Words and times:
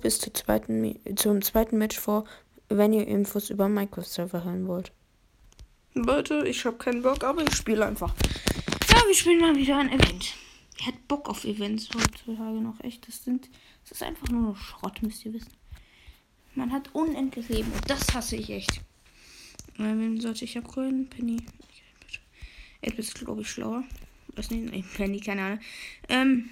bis 0.00 0.18
zur 0.18 0.34
zweiten, 0.34 0.98
zum 1.16 1.42
zweiten 1.42 1.78
Match 1.78 1.98
vor, 1.98 2.24
wenn 2.68 2.92
ihr 2.92 3.06
Infos 3.06 3.50
über 3.50 3.68
Minecraft-Server 3.68 4.44
hören 4.44 4.66
wollt. 4.66 4.92
Leute, 5.94 6.46
ich 6.46 6.64
habe 6.64 6.76
keinen 6.78 7.02
Bock, 7.02 7.24
aber 7.24 7.42
ich 7.42 7.54
spiele 7.54 7.84
einfach. 7.84 8.14
Ja, 8.90 9.02
wir 9.06 9.14
spielen 9.14 9.40
mal 9.40 9.56
wieder 9.56 9.78
ein 9.78 9.90
Event. 9.90 10.34
Wer 10.78 10.86
hat 10.86 11.08
Bock 11.08 11.28
auf 11.28 11.44
Events 11.44 11.88
heutzutage 11.94 12.60
noch? 12.60 12.80
Echt, 12.80 13.06
das 13.08 13.24
sind. 13.24 13.50
Das 13.82 13.92
ist 13.92 14.02
einfach 14.02 14.28
nur 14.28 14.42
noch 14.42 14.56
Schrott, 14.56 15.02
müsst 15.02 15.24
ihr 15.24 15.32
wissen. 15.32 15.52
Man 16.54 16.72
hat 16.72 16.94
unendlich 16.94 17.48
Leben 17.48 17.72
und 17.72 17.90
das 17.90 18.14
hasse 18.14 18.36
ich 18.36 18.50
echt. 18.50 18.80
Wen 19.76 20.20
sollte 20.20 20.44
ich 20.44 20.56
upgraden? 20.56 21.08
Penny. 21.08 21.38
Etwas 22.82 23.06
ist, 23.08 23.14
glaube 23.14 23.42
ich, 23.42 23.50
schlauer. 23.50 23.84
Was 24.34 24.50
nicht? 24.50 24.94
Penny, 24.94 25.20
keine 25.20 25.42
Ahnung. 25.42 25.60
Ähm. 26.08 26.50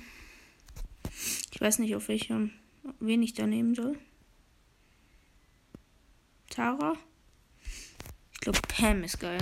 Ich 1.52 1.60
weiß 1.60 1.78
nicht, 1.78 1.94
auf 1.94 2.08
welchem. 2.08 2.52
Wen 3.00 3.22
ich 3.22 3.34
da 3.34 3.46
nehmen 3.46 3.74
soll. 3.74 3.98
Tara? 6.50 6.94
Ich 8.32 8.40
glaube, 8.40 8.60
Pam 8.68 9.04
ist 9.04 9.20
geil. 9.20 9.38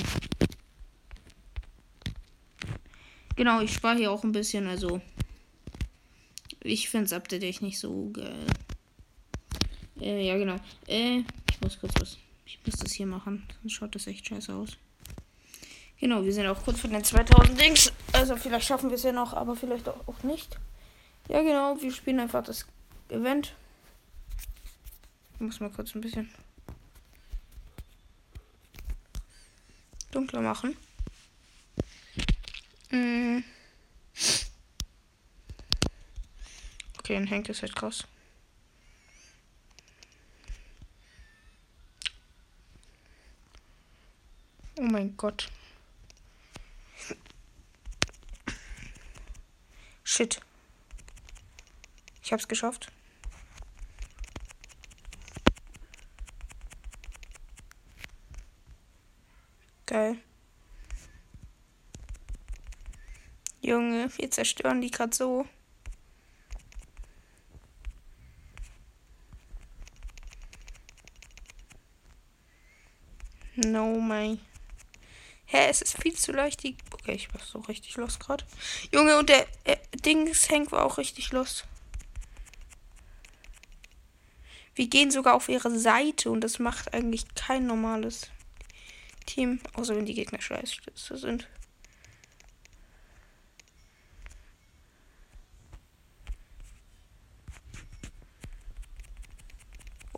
Genau, 3.36 3.60
ich 3.60 3.74
spare 3.74 3.96
hier 3.96 4.10
auch 4.10 4.24
ein 4.24 4.32
bisschen, 4.32 4.66
also. 4.66 5.00
Ich 6.62 6.88
finde 6.88 7.04
das 7.04 7.12
Update 7.12 7.42
echt 7.42 7.62
nicht 7.62 7.78
so 7.78 8.10
geil. 8.10 8.46
Äh, 10.00 10.26
ja, 10.26 10.36
genau. 10.36 10.56
Äh, 10.88 11.22
ich 11.50 11.60
muss 11.60 11.78
kurz 11.78 11.92
was. 12.00 12.18
Ich 12.44 12.58
muss 12.64 12.76
das 12.76 12.92
hier 12.92 13.06
machen. 13.06 13.46
Sonst 13.60 13.72
schaut 13.72 13.94
das 13.94 14.06
echt 14.06 14.26
scheiße 14.26 14.54
aus. 14.54 14.76
Genau, 16.00 16.24
wir 16.24 16.32
sind 16.32 16.46
auch 16.46 16.62
kurz 16.64 16.80
vor 16.80 16.90
den 16.90 17.04
2000 17.04 17.60
Dings. 17.60 17.92
Also, 18.12 18.36
vielleicht 18.36 18.66
schaffen 18.66 18.90
wir 18.90 18.96
es 18.96 19.02
ja 19.02 19.12
noch, 19.12 19.32
aber 19.32 19.54
vielleicht 19.54 19.88
auch 19.88 20.22
nicht. 20.22 20.58
Ja, 21.28 21.42
genau. 21.42 21.80
Wir 21.80 21.92
spielen 21.92 22.20
einfach 22.20 22.42
das 22.42 22.66
Event. 23.08 23.54
Ich 25.34 25.40
muss 25.40 25.60
mal 25.60 25.70
kurz 25.70 25.94
ein 25.94 26.00
bisschen 26.00 26.30
dunkler 30.10 30.40
machen. 30.40 30.76
Mm. 32.90 33.40
Okay, 36.98 37.14
dann 37.14 37.26
hängt 37.26 37.48
es 37.48 37.62
halt 37.62 37.76
krass. 37.76 38.04
Oh 44.78 44.82
mein 44.82 45.16
Gott. 45.16 45.50
Shit. 50.02 50.40
Ich 52.26 52.32
hab's 52.32 52.48
geschafft. 52.48 52.90
Geil. 59.86 60.16
Junge, 63.60 64.10
wir 64.16 64.28
zerstören 64.32 64.80
die 64.80 64.90
gerade 64.90 65.14
so. 65.14 65.46
No, 73.54 74.00
my. 74.00 74.40
Hä, 75.44 75.68
es 75.68 75.80
ist 75.80 76.02
viel 76.02 76.14
zu 76.16 76.32
leicht. 76.32 76.64
Okay, 76.90 77.12
ich 77.12 77.32
war 77.32 77.40
so 77.40 77.60
richtig 77.60 77.94
los 77.94 78.18
gerade. 78.18 78.44
Junge, 78.90 79.16
und 79.16 79.28
der 79.28 79.46
äh, 79.62 79.76
Dings 79.94 80.50
Hank 80.50 80.72
war 80.72 80.84
auch 80.84 80.98
richtig 80.98 81.30
los. 81.30 81.62
Wir 84.76 84.88
gehen 84.88 85.10
sogar 85.10 85.34
auf 85.34 85.48
ihre 85.48 85.76
Seite 85.76 86.30
und 86.30 86.42
das 86.42 86.58
macht 86.58 86.94
eigentlich 86.94 87.34
kein 87.34 87.66
normales. 87.66 88.30
Team. 89.26 89.60
Außer 89.74 89.96
wenn 89.96 90.06
die 90.06 90.14
Gegner 90.14 90.40
scheiße 90.40 90.80
sind. 90.94 91.48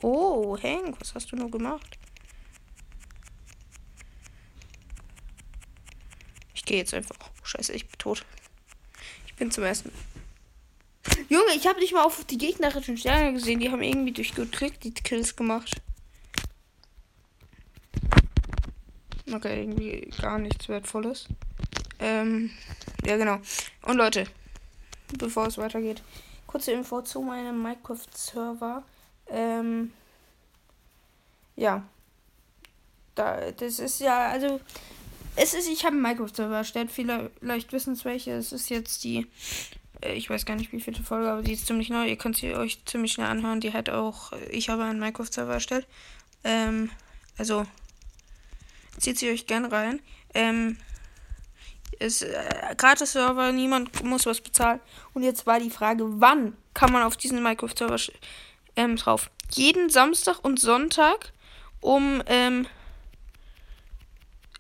Oh, 0.01 0.57
Hank, 0.63 1.01
was 1.01 1.15
hast 1.15 1.33
du 1.33 1.37
nur 1.37 1.51
gemacht? 1.51 1.99
Ich 6.55 6.65
gehe 6.65 6.79
jetzt 6.79 6.95
einfach. 6.95 7.17
Oh, 7.19 7.45
scheiße, 7.45 7.73
ich 7.73 7.89
bin 7.89 7.99
tot. 7.99 8.25
Ich 9.27 9.35
bin 9.35 9.51
zum 9.51 9.65
ersten. 9.65 9.91
Junge, 11.29 11.55
ich 11.55 11.67
habe 11.67 11.81
nicht 11.81 11.93
mal 11.93 12.05
auf 12.05 12.25
die 12.25 12.39
gegnerischen 12.39 12.97
Sterne 12.97 13.35
gesehen. 13.35 13.61
Die 13.61 13.71
haben 13.71 13.83
irgendwie 13.83 14.13
durch 14.13 14.35
Glück 14.35 14.81
die 14.81 14.95
Kills 14.95 15.37
gemacht. 15.37 15.81
Okay, 19.31 19.61
irgendwie 19.61 20.11
gar 20.23 20.39
nichts 20.39 20.69
Wertvolles. 20.71 21.29
Ähm, 21.99 22.51
ja, 23.05 23.19
genau. 23.19 23.41
Und 23.83 23.99
Leute, 23.99 24.25
bevor 25.19 25.49
es 25.49 25.59
weitergeht, 25.59 26.03
kurze 26.47 26.73
Info 26.73 27.03
zu 27.03 27.21
meinem 27.21 27.63
Minecraft-Server. 27.63 28.83
Ähm, 29.29 29.93
ja. 31.57 31.87
Da, 33.15 33.51
das 33.51 33.81
ist 33.81 34.01
ja, 34.01 34.29
also, 34.29 34.61
es 35.37 35.53
ist, 35.53 35.69
ich 35.69 35.85
habe 35.85 35.93
einen 35.93 36.03
Minecraft-Server 36.03 36.57
erstellt. 36.57 36.91
Vielleicht 36.91 37.73
wissen 37.73 37.93
es 37.93 38.07
welche. 38.07 38.33
Es 38.33 38.53
ist 38.53 38.71
jetzt 38.71 39.05
die, 39.05 39.27
ich 40.03 40.31
weiß 40.31 40.47
gar 40.47 40.57
nicht, 40.57 40.73
wie 40.73 40.81
viele 40.81 41.03
Folge, 41.03 41.31
aber 41.31 41.43
die 41.43 41.53
ist 41.53 41.67
ziemlich 41.67 41.91
neu. 41.91 42.07
Ihr 42.07 42.17
könnt 42.17 42.37
sie 42.37 42.55
euch 42.55 42.85
ziemlich 42.85 43.13
schnell 43.13 43.29
anhören. 43.29 43.61
Die 43.61 43.73
hat 43.73 43.89
auch, 43.91 44.33
ich 44.51 44.69
habe 44.69 44.85
einen 44.85 45.01
Minecraft-Server 45.01 45.55
erstellt. 45.55 45.87
Ähm, 46.45 46.91
also, 47.37 47.67
Zieht 48.99 49.19
sie 49.19 49.31
euch 49.31 49.47
gern 49.47 49.65
rein. 49.65 50.01
Ähm, 50.35 50.77
ist 51.99 52.23
äh, 52.23 52.75
gratis 52.77 53.13
Server, 53.13 53.53
niemand 53.53 54.03
muss 54.05 54.27
was 54.27 54.41
bezahlen. 54.41 54.81
Und 55.15 55.23
jetzt 55.23 55.47
war 55.47 55.61
die 55.61 55.71
Frage, 55.71 56.05
wann 56.21 56.57
kann 56.75 56.93
man 56.93 57.03
auf 57.03 57.17
diesen 57.17 57.43
Minecraft-Server 57.43 57.99
ähm, 58.77 58.97
drauf? 58.97 59.31
Jeden 59.53 59.89
Samstag 59.89 60.45
und 60.45 60.61
Sonntag 60.61 61.33
um, 61.81 62.23
ähm, 62.27 62.67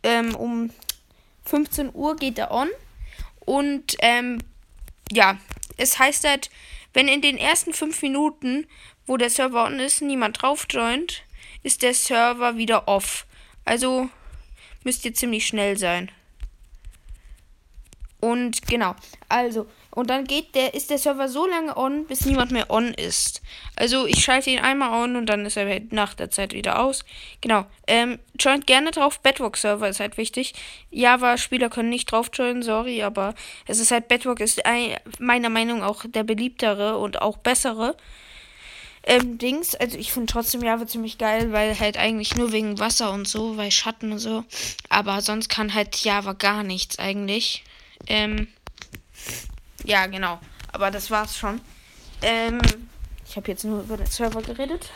ähm, 0.03 0.35
um 0.35 0.71
15 1.45 1.91
Uhr 1.95 2.17
geht 2.17 2.39
er 2.39 2.53
on. 2.53 2.69
Und 3.41 3.97
ähm, 4.01 4.39
ja, 5.13 5.39
es 5.77 5.99
heißt 5.99 6.25
halt, 6.25 6.51
wenn 6.93 7.09
in 7.09 7.23
den 7.23 7.39
ersten 7.39 7.73
5 7.73 8.03
Minuten, 8.03 8.67
wo 9.07 9.17
der 9.17 9.31
Server 9.31 9.65
on 9.65 9.81
ist, 9.81 10.03
niemand 10.03 10.43
drauf 10.43 10.67
joint, 10.69 11.23
ist 11.63 11.83
der 11.83 11.95
Server 11.95 12.57
wieder 12.57 12.89
off. 12.89 13.27
Also 13.65 14.09
müsst 14.85 15.05
ihr 15.05 15.15
ziemlich 15.15 15.47
schnell 15.47 15.77
sein. 15.77 16.11
Und 18.21 18.67
genau, 18.67 18.97
also, 19.29 19.69
und 19.99 20.11
dann 20.11 20.27
geht 20.27 20.55
der, 20.55 20.75
ist 20.75 20.91
der 20.91 20.99
Server 20.99 21.29
so 21.29 21.45
lange 21.49 21.77
on, 21.77 22.07
bis 22.07 22.25
niemand 22.25 22.53
mehr 22.53 22.71
on 22.71 22.95
ist. 22.95 23.43
Also 23.75 24.07
ich 24.07 24.23
schalte 24.23 24.49
ihn 24.49 24.61
einmal 24.61 24.93
on 24.93 25.17
und 25.17 25.27
dann 25.27 25.45
ist 25.45 25.57
er 25.57 25.81
nach 25.91 26.15
der 26.15 26.31
Zeit 26.31 26.53
wieder 26.53 26.79
aus. 26.79 27.05
Genau. 27.41 27.67
Ähm, 27.89 28.21
joint 28.39 28.69
gerne 28.69 28.93
drauf. 28.93 29.19
Bedrock-Server 29.19 29.89
ist 29.89 29.99
halt 29.99 30.17
wichtig. 30.17 30.55
Java-Spieler 30.93 31.69
können 31.69 31.89
nicht 31.89 32.13
drauf 32.13 32.31
joinen, 32.33 32.63
sorry, 32.63 33.03
aber 33.03 33.35
es 33.67 33.81
ist 33.81 33.91
halt, 33.91 34.07
Bedrock 34.07 34.39
ist 34.39 34.65
ein, 34.67 34.95
meiner 35.19 35.49
Meinung 35.49 35.81
nach 35.81 35.89
auch 35.89 36.05
der 36.07 36.23
beliebtere 36.23 36.97
und 36.97 37.21
auch 37.21 37.39
bessere 37.39 37.97
ähm, 39.03 39.37
Dings. 39.39 39.75
Also 39.75 39.99
ich 39.99 40.13
finde 40.13 40.33
trotzdem 40.33 40.63
Java 40.63 40.87
ziemlich 40.87 41.19
geil, 41.19 41.51
weil 41.51 41.77
halt 41.77 41.97
eigentlich 41.97 42.37
nur 42.37 42.53
wegen 42.53 42.79
Wasser 42.79 43.11
und 43.11 43.27
so, 43.27 43.57
weil 43.57 43.73
Schatten 43.73 44.13
und 44.13 44.21
so. 44.21 44.45
Aber 44.91 45.23
sonst 45.23 45.49
kann 45.49 45.75
halt 45.75 45.97
Java 45.97 46.35
gar 46.35 46.63
nichts 46.63 47.01
eigentlich. 47.01 47.65
Ähm, 48.07 48.47
ja, 49.85 50.07
genau. 50.07 50.41
Aber 50.73 50.91
das 50.91 51.11
war's 51.11 51.37
schon. 51.37 51.61
Ähm, 52.23 52.61
ich 53.29 53.37
habe 53.37 53.51
jetzt 53.51 53.65
nur 53.65 53.83
über 53.83 53.97
den 53.97 54.07
Server 54.07 54.43
geredet. 54.43 54.91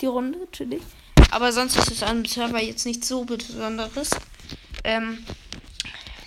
Die 0.00 0.06
Runde, 0.06 0.38
natürlich. 0.38 0.82
Aber 1.30 1.52
sonst 1.52 1.76
ist 1.76 1.90
es 1.90 2.02
am 2.02 2.24
Server 2.24 2.60
jetzt 2.60 2.86
nicht 2.86 3.04
so 3.04 3.24
Besonderes. 3.24 4.10
Ähm, 4.84 5.24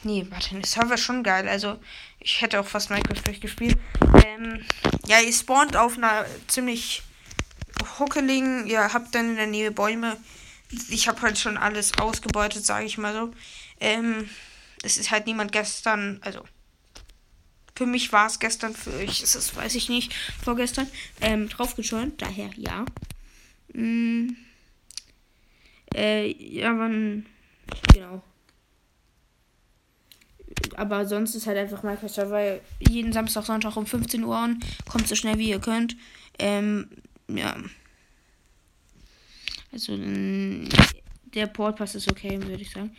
nee, 0.04 0.26
warte, 0.30 0.56
der 0.56 0.66
Server 0.66 0.94
ist 0.96 1.02
schon 1.02 1.24
geil. 1.24 1.48
Also, 1.48 1.78
ich 2.20 2.42
hätte 2.42 2.60
auch 2.60 2.66
fast 2.66 2.90
Minecraft 2.90 3.22
durchgespielt. 3.26 3.78
Ähm, 4.26 4.66
ja, 5.06 5.20
ihr 5.20 5.34
spawnt 5.34 5.76
auf 5.76 5.98
einer 5.98 6.26
ziemlich 6.48 7.04
Huckeligen. 8.00 8.68
Ihr 8.68 8.94
habt 8.94 9.14
dann 9.14 9.32
in 9.32 9.36
der 9.36 9.48
Nähe 9.48 9.72
Bäume. 9.72 10.18
Ich 10.90 11.08
habe 11.08 11.22
halt 11.22 11.38
schon 11.38 11.58
alles 11.58 11.98
ausgebeutet, 11.98 12.66
sage 12.66 12.86
ich 12.86 12.98
mal 12.98 13.14
so. 13.14 13.32
Ähm, 13.80 14.30
es 14.84 14.98
ist 14.98 15.12
halt 15.12 15.28
niemand 15.28 15.52
gestern, 15.52 16.20
also 16.22 16.44
für 17.76 17.86
mich 17.86 18.12
war 18.12 18.28
es 18.28 18.40
gestern, 18.40 18.74
für 18.76 18.94
euch 18.94 19.22
ist 19.22 19.36
es, 19.36 19.56
weiß 19.56 19.76
ich 19.76 19.90
nicht, 19.90 20.14
vorgestern, 20.44 20.88
ähm, 21.22 21.50
draufgeschäumt. 21.50 22.22
Daher 22.22 22.50
ja. 22.56 22.86
Mm, 23.74 24.36
äh, 25.96 26.28
ja, 26.32 26.78
wann, 26.78 27.26
genau. 27.94 28.22
Aber 30.76 31.06
sonst 31.06 31.36
ist 31.36 31.48
halt 31.48 31.58
einfach 31.58 31.84
Minecraft 31.84 32.30
weil 32.30 32.62
jeden 32.80 33.14
Samstag, 33.14 33.46
Sonntag 33.46 33.76
um 33.76 33.86
15 33.86 34.24
Uhr 34.24 34.36
an. 34.36 34.60
Kommt 34.90 35.08
so 35.08 35.16
schnell 35.16 35.38
wie 35.38 35.50
ihr 35.50 35.60
könnt. 35.60 35.96
Ähm, 36.40 36.88
Ja. 37.28 37.58
Also, 39.72 39.98
der 39.98 41.48
Portpass 41.48 41.96
ist 41.96 42.12
okay, 42.12 42.40
würde 42.42 42.62
ich 42.62 42.70
sagen. 42.72 42.96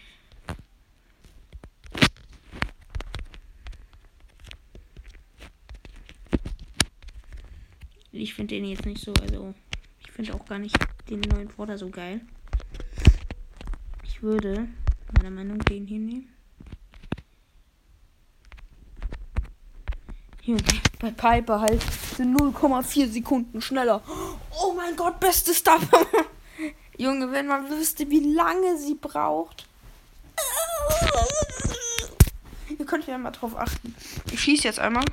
Ich 8.17 8.33
finde 8.33 8.55
den 8.55 8.65
jetzt 8.65 8.87
nicht 8.87 9.05
so, 9.05 9.13
also 9.15 9.55
ich 9.99 10.13
finde 10.13 10.35
auch 10.35 10.47
gar 10.47 10.61
nicht 10.61 10.77
den 11.11 11.21
neuen 11.21 11.51
Vorder 11.51 11.77
so 11.77 11.91
geil. 11.91 12.21
Ich 14.05 14.23
würde 14.23 14.69
meiner 15.17 15.31
Meinung 15.31 15.57
nach 15.57 15.65
den 15.65 15.85
hier 15.85 15.99
nehmen. 15.99 16.29
Junge, 20.43 20.63
bei 21.01 21.11
Piper 21.11 21.61
halt 21.61 21.83
sind 22.17 22.39
0,4 22.39 23.09
Sekunden 23.09 23.61
schneller. 23.61 24.01
Oh 24.63 24.73
mein 24.77 24.95
Gott, 24.95 25.19
bestes 25.19 25.59
Stuff. 25.59 25.85
Junge, 26.97 27.33
wenn 27.33 27.49
man 27.49 27.69
wüsste, 27.69 28.09
wie 28.11 28.33
lange 28.33 28.79
sie 28.79 28.95
braucht. 28.95 29.67
Ihr 32.79 32.87
könnt 32.87 33.09
ja 33.09 33.19
mal 33.19 33.33
drauf 33.33 33.57
achten. 33.57 33.93
Ich 34.31 34.41
schieße 34.41 34.65
jetzt 34.65 34.79
einmal. 34.79 35.05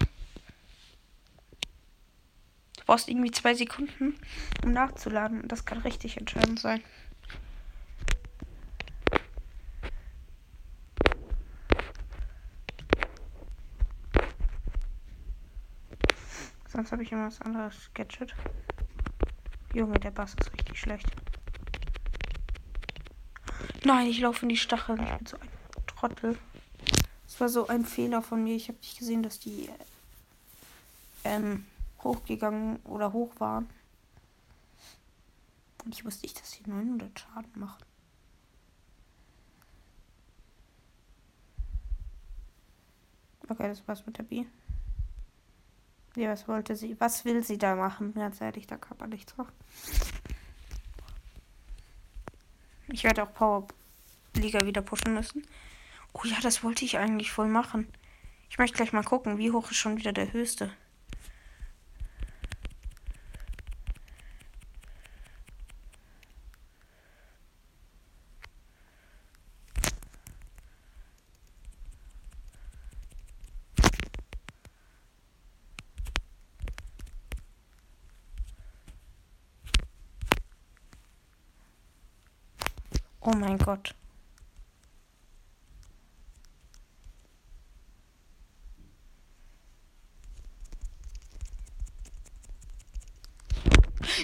Brauchst 2.91 3.07
irgendwie 3.07 3.31
zwei 3.31 3.53
Sekunden, 3.53 4.17
um 4.65 4.73
nachzuladen. 4.73 5.47
Das 5.47 5.63
kann 5.63 5.77
richtig 5.77 6.17
entscheidend 6.17 6.59
sein. 6.59 6.83
Sonst 16.67 16.91
habe 16.91 17.03
ich 17.03 17.13
immer 17.13 17.27
was 17.27 17.39
anderes 17.39 17.75
Gadget. 17.93 18.35
Junge, 19.73 19.97
der 19.97 20.11
Bass 20.11 20.35
ist 20.37 20.51
richtig 20.51 20.77
schlecht. 20.77 21.07
Nein, 23.85 24.07
ich 24.07 24.19
laufe 24.19 24.43
in 24.43 24.49
die 24.49 24.57
Stacheln. 24.57 25.01
Ich 25.01 25.17
bin 25.17 25.27
so 25.27 25.37
ein 25.37 25.49
Trottel. 25.87 26.37
Das 27.25 27.39
war 27.39 27.47
so 27.47 27.67
ein 27.67 27.85
Fehler 27.85 28.21
von 28.21 28.43
mir. 28.43 28.57
Ich 28.57 28.67
habe 28.67 28.79
nicht 28.79 28.99
gesehen, 28.99 29.23
dass 29.23 29.39
die 29.39 29.69
ähm, 31.23 31.65
hochgegangen 32.03 32.77
oder 32.83 33.13
hoch 33.13 33.39
waren. 33.39 33.69
Und 35.83 35.93
ich 35.93 36.05
wusste 36.05 36.25
nicht, 36.25 36.39
dass 36.39 36.51
die 36.51 36.69
900 36.69 37.19
Schaden 37.19 37.59
machen. 37.59 37.83
Okay, 43.47 43.67
das 43.67 43.85
war's 43.87 44.05
mit 44.05 44.17
der 44.17 44.23
B. 44.23 44.45
Ja, 46.15 46.29
was 46.29 46.47
wollte 46.47 46.75
sie? 46.75 46.99
Was 46.99 47.25
will 47.25 47.43
sie 47.43 47.57
da 47.57 47.75
machen? 47.75 48.13
Ganz 48.13 48.41
ehrlich, 48.41 48.67
da 48.67 48.77
kann 48.77 48.97
man 48.97 49.09
nichts 49.09 49.35
machen. 49.37 49.53
Ich 52.87 53.03
werde 53.03 53.23
auch 53.23 53.33
Power 53.33 53.67
Liga 54.35 54.65
wieder 54.65 54.81
pushen 54.81 55.13
müssen. 55.13 55.43
Oh 56.13 56.21
ja, 56.25 56.39
das 56.41 56.63
wollte 56.63 56.85
ich 56.85 56.97
eigentlich 56.97 57.31
voll 57.31 57.47
machen. 57.47 57.87
Ich 58.49 58.57
möchte 58.57 58.75
gleich 58.77 58.91
mal 58.91 59.03
gucken, 59.03 59.37
wie 59.37 59.51
hoch 59.51 59.71
ist 59.71 59.77
schon 59.77 59.97
wieder 59.97 60.11
der 60.11 60.33
höchste. 60.33 60.71
Oh 83.23 83.35
mein 83.35 83.57
Gott. 83.59 83.93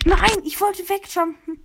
Nein, 0.05 0.41
ich 0.44 0.59
wollte 0.59 0.81
wegjumpen. 0.89 1.59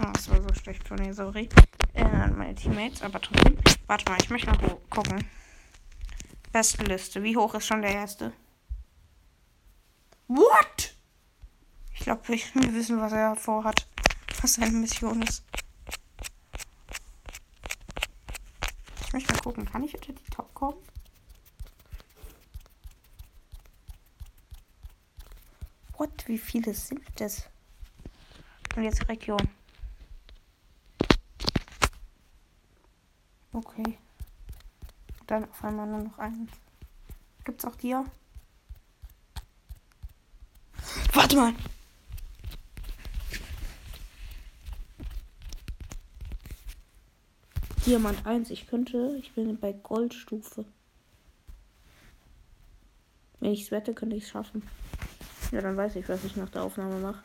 Oh, 0.00 0.10
das 0.12 0.30
war 0.30 0.40
so 0.40 0.54
schlecht 0.54 0.86
von 0.86 0.98
mir, 0.98 1.12
sorry. 1.12 1.48
Äh, 1.94 2.28
meine 2.28 2.54
Teammates, 2.54 3.02
aber 3.02 3.20
trotzdem. 3.20 3.58
Warte 3.88 4.08
mal, 4.10 4.18
ich 4.22 4.30
möchte 4.30 4.46
mal 4.46 4.80
gucken. 4.88 5.24
Bestenliste. 6.52 7.22
Wie 7.24 7.36
hoch 7.36 7.54
ist 7.54 7.66
schon 7.66 7.82
der 7.82 7.92
erste? 7.92 8.32
What? 10.28 10.94
Ich 11.94 12.00
glaube, 12.00 12.28
wir 12.28 12.38
wissen, 12.72 13.00
was 13.00 13.12
er 13.12 13.34
vorhat 13.34 13.86
was 14.42 14.54
seine 14.54 14.72
Mission 14.72 15.22
ist. 15.22 15.44
Ich 19.06 19.12
möchte 19.12 19.32
mal 19.32 19.42
gucken, 19.42 19.64
kann 19.64 19.84
ich 19.84 19.94
unter 19.94 20.12
die 20.12 20.30
Top 20.30 20.52
kommen? 20.54 20.78
What? 25.96 26.26
Wie 26.26 26.38
viele 26.38 26.74
sind 26.74 27.02
das? 27.16 27.48
Und 28.74 28.82
jetzt 28.82 29.08
Region. 29.08 29.48
Okay. 33.52 33.98
Dann 35.26 35.48
auf 35.48 35.62
einmal 35.62 35.86
nur 35.86 36.00
noch 36.00 36.18
eins. 36.18 36.50
Gibt's 37.44 37.64
auch 37.64 37.76
dir? 37.76 38.04
Warte 41.12 41.36
mal! 41.36 41.54
Diamant 47.92 48.24
1. 48.24 48.48
Ich 48.48 48.68
könnte, 48.68 49.14
ich 49.18 49.32
bin 49.32 49.58
bei 49.58 49.74
Goldstufe. 49.74 50.64
Wenn 53.38 53.52
ich 53.52 53.64
es 53.64 53.70
wette, 53.70 53.92
könnte 53.92 54.16
ich 54.16 54.22
es 54.24 54.30
schaffen. 54.30 54.62
Ja, 55.50 55.60
dann 55.60 55.76
weiß 55.76 55.96
ich, 55.96 56.08
was 56.08 56.24
ich 56.24 56.34
nach 56.36 56.48
der 56.48 56.62
Aufnahme 56.62 56.98
mache. 57.00 57.22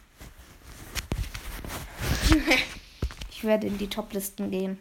ich 3.32 3.46
werde 3.46 3.68
in 3.68 3.78
die 3.78 3.88
Toplisten 3.88 4.52
gehen. 4.52 4.78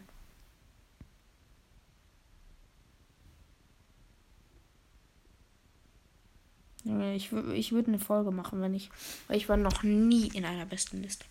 Ich, 7.15 7.31
ich 7.31 7.71
würde 7.71 7.93
eine 7.93 8.01
Folge 8.01 8.33
machen, 8.33 8.61
wenn 8.61 8.75
ich. 8.75 8.91
Weil 9.29 9.37
ich 9.37 9.49
war 9.49 9.57
noch 9.57 9.85
nie 9.85 10.33
in 10.35 10.45
einer 10.45 10.67
besten 10.67 11.01
Liste. 11.01 11.27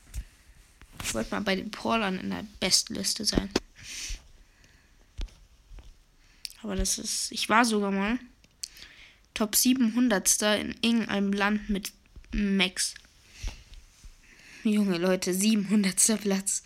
Ich 1.03 1.13
wollte 1.13 1.31
mal 1.31 1.41
bei 1.41 1.57
den 1.57 1.71
Porlern 1.71 2.17
in 2.17 2.29
der 2.29 2.45
Bestliste 2.61 3.25
sein. 3.25 3.49
Aber 6.65 6.75
das 6.75 6.97
ist. 6.97 7.31
Ich 7.31 7.47
war 7.47 7.63
sogar 7.63 7.91
mal 7.91 8.17
Top 9.35 9.55
700. 9.55 10.41
in 10.41 10.75
irgendeinem 10.81 11.31
Land 11.31 11.69
mit 11.69 11.93
Max. 12.31 12.95
Junge 14.63 14.97
Leute, 14.97 15.31
700. 15.35 16.19
Platz. 16.21 16.63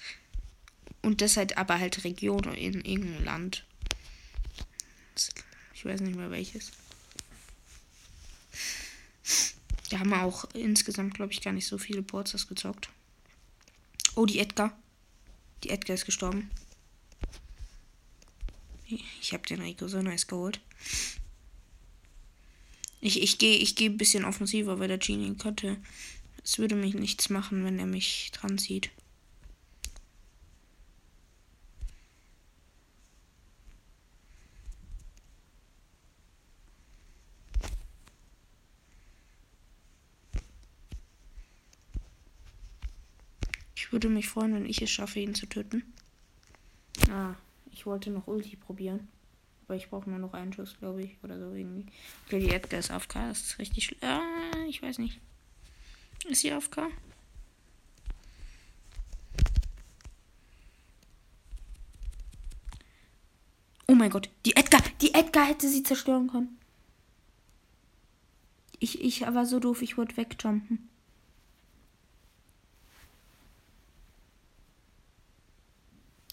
Und 1.01 1.19
das 1.19 1.35
halt 1.35 1.57
aber 1.57 1.79
halt 1.79 2.05
Region 2.05 2.45
in 2.53 2.79
irgendeinem 2.85 3.25
Land. 3.25 3.65
Ich 5.73 5.83
weiß 5.83 5.99
nicht 5.99 6.15
mehr 6.15 6.31
welches. 6.31 6.71
Da 9.89 9.99
haben 9.99 10.11
wir 10.11 10.23
auch 10.23 10.45
insgesamt, 10.53 11.13
glaube 11.15 11.33
ich, 11.33 11.41
gar 11.41 11.51
nicht 11.51 11.67
so 11.67 11.77
viele 11.77 12.03
Boards 12.03 12.47
gezockt. 12.47 12.87
Oh, 14.15 14.25
die 14.25 14.39
Edgar. 14.39 14.79
Die 15.65 15.71
Edgar 15.71 15.95
ist 15.95 16.05
gestorben. 16.05 16.49
Ich 19.21 19.33
habe 19.33 19.45
den 19.45 19.61
Rico 19.61 19.87
so 19.87 20.01
nice 20.01 20.27
geholt. 20.27 20.59
Ich, 23.01 23.21
ich 23.21 23.37
gehe 23.37 23.57
ich 23.57 23.75
geh 23.75 23.85
ein 23.85 23.97
bisschen 23.97 24.25
offensiver, 24.25 24.79
weil 24.79 24.87
der 24.87 24.97
Genie 24.97 25.35
könnte. 25.35 25.77
Es 26.43 26.57
würde 26.57 26.75
mich 26.75 26.95
nichts 26.95 27.29
machen, 27.29 27.63
wenn 27.63 27.79
er 27.79 27.85
mich 27.85 28.31
dran 28.33 28.57
zieht. 28.57 28.89
Ich 43.75 43.91
würde 43.91 44.09
mich 44.09 44.27
freuen, 44.27 44.53
wenn 44.53 44.65
ich 44.65 44.81
es 44.81 44.91
schaffe, 44.91 45.19
ihn 45.19 45.33
zu 45.33 45.47
töten. 45.47 45.83
Ich 47.79 47.85
wollte 47.85 48.09
noch 48.09 48.27
Ulti 48.27 48.57
probieren. 48.57 49.07
Aber 49.65 49.77
ich 49.77 49.89
brauche 49.89 50.09
nur 50.09 50.19
noch 50.19 50.33
einen 50.33 50.51
Schuss, 50.51 50.77
glaube 50.79 51.01
ich. 51.01 51.15
Oder 51.23 51.39
so 51.39 51.53
irgendwie. 51.53 51.85
Okay, 52.25 52.41
die 52.41 52.49
Edgar 52.49 52.81
ist 52.81 52.91
AFK. 52.91 53.13
Das 53.13 53.39
ist 53.39 53.57
richtig 53.57 53.85
schlecht. 53.85 54.03
Ah, 54.03 54.65
ich 54.67 54.81
weiß 54.81 54.97
nicht. 54.97 55.21
Ist 56.27 56.41
sie 56.41 56.51
AFK? 56.51 56.89
Oh 63.87 63.95
mein 63.95 64.09
Gott. 64.09 64.29
Die 64.45 64.57
Edgar. 64.57 64.81
Die 64.99 65.13
Edgar 65.13 65.45
hätte 65.45 65.69
sie 65.69 65.83
zerstören 65.83 66.27
können. 66.27 66.57
Ich, 68.79 69.01
ich 69.01 69.21
war 69.21 69.45
so 69.45 69.61
doof, 69.61 69.81
ich 69.81 69.97
wollte 69.97 70.17
wegjumpen. 70.17 70.89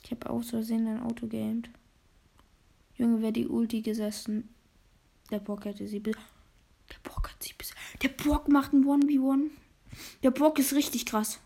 Ich 0.06 0.12
habe 0.12 0.25
aus 0.36 0.50
Versehen 0.50 0.86
ein 0.86 1.02
Auto 1.02 1.26
geaimt. 1.26 1.70
Junge, 2.96 3.22
wäre 3.22 3.32
die 3.32 3.46
Ulti 3.46 3.82
gesessen. 3.82 4.48
Der 5.30 5.40
Bock 5.40 5.64
hätte 5.64 5.86
sie 5.86 6.00
bis. 6.00 6.16
Der 6.90 7.10
Bock 7.10 7.30
hat 7.30 7.42
sie 7.42 7.52
bis. 7.56 7.74
Der 8.02 8.08
Bock 8.08 8.48
macht 8.48 8.72
ein 8.72 8.84
1v1. 8.84 9.50
Der 10.22 10.30
Bock 10.30 10.58
ist 10.58 10.72
richtig 10.72 11.06
krass. 11.06 11.40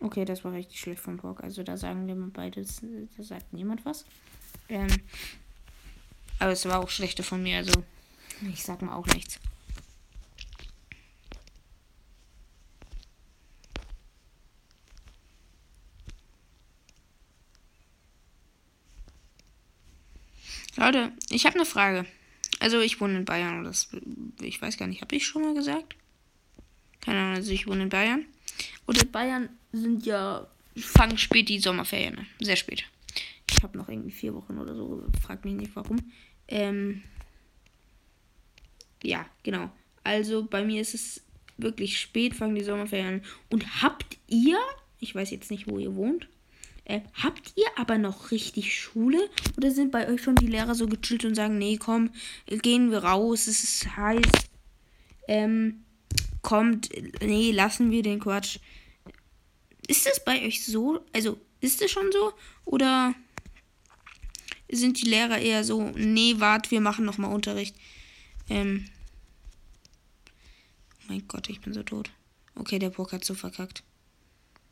Okay, 0.00 0.24
das 0.24 0.44
war 0.44 0.52
richtig 0.52 0.78
schlecht 0.80 1.00
von 1.00 1.16
Bock. 1.16 1.42
Also 1.42 1.62
da 1.62 1.76
sagen 1.76 2.06
wir 2.06 2.14
mal 2.14 2.30
beides. 2.30 2.80
Da 3.16 3.22
sagt 3.22 3.52
niemand 3.52 3.84
was. 3.84 4.04
Ähm, 4.68 4.88
aber 6.38 6.52
es 6.52 6.64
war 6.66 6.80
auch 6.80 6.90
schlechter 6.90 7.22
von 7.22 7.42
mir. 7.42 7.58
Also 7.58 7.82
ich 8.52 8.62
sag 8.62 8.82
mal 8.82 8.94
auch 8.94 9.06
nichts. 9.06 9.40
Leute, 20.76 21.12
ich 21.30 21.46
habe 21.46 21.56
eine 21.56 21.64
Frage. 21.64 22.06
Also 22.60 22.80
ich 22.80 23.00
wohne 23.00 23.18
in 23.18 23.24
Bayern. 23.24 23.64
Das, 23.64 23.88
ich 24.40 24.60
weiß 24.60 24.76
gar 24.76 24.86
nicht, 24.86 25.02
habe 25.02 25.16
ich 25.16 25.26
schon 25.26 25.42
mal 25.42 25.54
gesagt? 25.54 25.96
Keine 27.00 27.18
Ahnung, 27.18 27.36
also 27.36 27.52
ich 27.52 27.66
wohne 27.66 27.84
in 27.84 27.88
Bayern. 27.88 28.24
Und 28.86 29.02
in 29.02 29.10
Bayern 29.10 29.48
sind 29.72 30.06
ja, 30.06 30.46
fangen 30.76 31.18
spät 31.18 31.48
die 31.48 31.58
Sommerferien 31.58 32.18
an. 32.18 32.26
Sehr 32.40 32.56
spät. 32.56 32.84
Ich 33.50 33.62
habe 33.62 33.76
noch 33.78 33.88
irgendwie 33.88 34.10
vier 34.10 34.34
Wochen 34.34 34.58
oder 34.58 34.74
so. 34.74 35.04
Frag 35.22 35.44
mich 35.44 35.54
nicht 35.54 35.74
warum. 35.74 35.98
Ähm, 36.48 37.02
ja, 39.02 39.26
genau. 39.42 39.70
Also 40.04 40.44
bei 40.44 40.64
mir 40.64 40.80
ist 40.80 40.94
es 40.94 41.22
wirklich 41.56 41.98
spät, 41.98 42.34
fangen 42.34 42.54
die 42.54 42.64
Sommerferien 42.64 43.06
an. 43.06 43.22
Und 43.50 43.82
habt 43.82 44.18
ihr, 44.28 44.58
ich 45.00 45.14
weiß 45.14 45.30
jetzt 45.30 45.50
nicht, 45.50 45.68
wo 45.68 45.78
ihr 45.78 45.94
wohnt, 45.94 46.28
äh, 46.88 47.00
habt 47.14 47.52
ihr 47.56 47.66
aber 47.74 47.98
noch 47.98 48.30
richtig 48.30 48.78
Schule? 48.78 49.28
Oder 49.56 49.72
sind 49.72 49.90
bei 49.90 50.08
euch 50.08 50.22
schon 50.22 50.36
die 50.36 50.46
Lehrer 50.46 50.76
so 50.76 50.86
gechillt 50.86 51.24
und 51.24 51.34
sagen, 51.34 51.58
nee, 51.58 51.78
komm, 51.78 52.10
gehen 52.46 52.92
wir 52.92 53.02
raus, 53.02 53.48
es 53.48 53.64
ist 53.64 53.96
heiß. 53.96 54.22
Ähm, 55.26 55.84
kommt, 56.42 56.90
nee, 57.20 57.50
lassen 57.50 57.90
wir 57.90 58.04
den 58.04 58.20
Quatsch. 58.20 58.60
Ist 59.88 60.06
das 60.06 60.24
bei 60.24 60.46
euch 60.46 60.64
so? 60.64 61.04
Also, 61.12 61.40
ist 61.60 61.80
das 61.80 61.90
schon 61.90 62.12
so? 62.12 62.32
Oder 62.64 63.14
sind 64.70 65.02
die 65.02 65.08
Lehrer 65.08 65.38
eher 65.38 65.64
so, 65.64 65.90
nee, 65.96 66.34
wart, 66.38 66.70
wir 66.70 66.80
machen 66.80 67.04
nochmal 67.04 67.34
Unterricht? 67.34 67.74
Ähm. 68.48 68.88
Mein 71.08 71.26
Gott, 71.26 71.48
ich 71.48 71.60
bin 71.60 71.72
so 71.72 71.82
tot. 71.82 72.10
Okay, 72.54 72.78
der 72.78 72.90
Burg 72.90 73.12
hat 73.12 73.24
so 73.24 73.34
verkackt. 73.34 73.82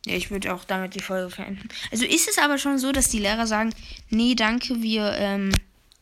Ja, 0.06 0.14
ich 0.14 0.30
würde 0.30 0.54
auch 0.54 0.64
damit 0.64 0.94
die 0.94 1.02
Folge 1.02 1.30
verenden. 1.30 1.68
Also 1.90 2.04
ist 2.04 2.28
es 2.28 2.38
aber 2.38 2.58
schon 2.58 2.78
so, 2.78 2.92
dass 2.92 3.08
die 3.08 3.20
Lehrer 3.20 3.46
sagen, 3.46 3.70
nee, 4.10 4.34
danke, 4.34 4.82
wir, 4.82 5.12
ähm, 5.16 5.50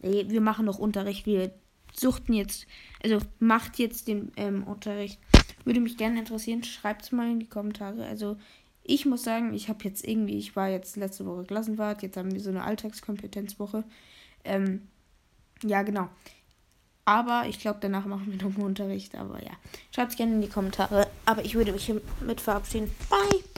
nee, 0.00 0.24
wir 0.28 0.40
machen 0.40 0.64
noch 0.64 0.78
Unterricht, 0.78 1.24
wir 1.24 1.52
suchten 1.94 2.32
jetzt, 2.32 2.66
also 3.04 3.18
macht 3.38 3.78
jetzt 3.78 4.08
den 4.08 4.32
ähm, 4.36 4.64
Unterricht. 4.64 5.20
Würde 5.64 5.80
mich 5.80 5.96
gerne 5.96 6.18
interessieren, 6.18 6.64
schreibt 6.64 7.02
es 7.02 7.12
mal 7.12 7.30
in 7.30 7.38
die 7.38 7.48
Kommentare. 7.48 8.04
Also 8.04 8.36
ich 8.82 9.06
muss 9.06 9.22
sagen, 9.22 9.54
ich 9.54 9.68
habe 9.68 9.84
jetzt 9.84 10.06
irgendwie, 10.06 10.36
ich 10.36 10.56
war 10.56 10.68
jetzt 10.68 10.96
letzte 10.96 11.24
Woche 11.24 11.44
Klassenwart, 11.44 12.02
jetzt 12.02 12.16
haben 12.16 12.32
wir 12.32 12.40
so 12.40 12.50
eine 12.50 12.64
Alltagskompetenzwoche. 12.64 13.84
Ähm, 14.44 14.88
ja, 15.62 15.82
genau. 15.82 16.08
Aber 17.04 17.44
ich 17.48 17.58
glaube, 17.58 17.78
danach 17.80 18.06
machen 18.06 18.30
wir 18.30 18.36
noch 18.36 18.54
einen 18.54 18.64
Unterricht. 18.64 19.14
Aber 19.14 19.42
ja, 19.42 19.52
schreibt 19.94 20.12
es 20.12 20.16
gerne 20.16 20.34
in 20.34 20.42
die 20.42 20.48
Kommentare. 20.48 21.08
Aber 21.26 21.44
ich 21.44 21.54
würde 21.54 21.72
mich 21.72 21.86
hiermit 21.86 22.40
verabschieden. 22.40 22.90
Bye! 23.08 23.51